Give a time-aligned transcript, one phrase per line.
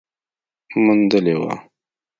[0.83, 1.53] موندلې وه